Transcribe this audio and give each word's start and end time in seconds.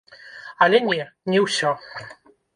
Але 0.65 0.79
не, 0.87 1.05
не 1.33 1.43
ўсё. 1.45 1.71